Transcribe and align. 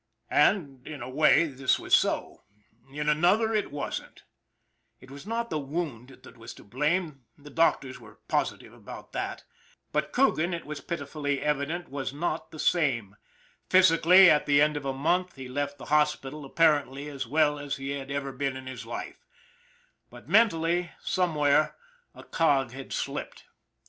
And 0.31 0.87
in 0.87 1.03
a 1.03 1.09
way 1.11 1.43
this 1.45 1.77
was 1.77 1.93
so; 1.95 2.41
in 2.91 3.07
another 3.07 3.53
it 3.53 3.69
wasn't. 3.71 4.23
It 4.99 5.11
was 5.11 5.27
not 5.27 5.51
the 5.51 5.59
wound 5.59 6.21
that 6.23 6.39
was 6.39 6.55
to 6.55 6.63
blame, 6.63 7.25
the 7.37 7.51
doctors 7.51 7.99
were 7.99 8.17
positive 8.27 8.73
about 8.73 9.11
that; 9.11 9.43
but 9.91 10.11
Coogan, 10.11 10.55
it 10.55 10.65
was 10.65 10.81
pitifully 10.81 11.37
evi 11.37 11.67
dent, 11.67 11.87
was 11.89 12.13
not 12.15 12.49
the 12.49 12.57
same. 12.57 13.15
Physically, 13.69 14.27
at 14.27 14.47
the 14.47 14.59
end 14.59 14.75
of 14.75 14.85
a 14.85 14.91
month, 14.93 15.35
he 15.35 15.47
left 15.47 15.77
the 15.77 15.85
hospital 15.93 16.45
apparently 16.45 17.07
as 17.07 17.27
well 17.27 17.59
as 17.59 17.75
he 17.75 17.91
had 17.91 18.09
ever 18.09 18.31
been 18.31 18.57
in 18.57 18.65
his 18.65 18.87
life; 18.87 19.23
but 20.09 20.27
mentally, 20.27 20.89
somewhere, 21.03 21.75
a 22.15 22.23
cog 22.23 22.23
172 22.23 22.23
ON 22.23 22.23
THE 22.23 22.23
IRON 22.23 22.23
AT 22.25 22.25
BIG 22.25 22.31
CLOUD 22.31 22.71
had 22.73 22.93
slipped. 22.93 23.43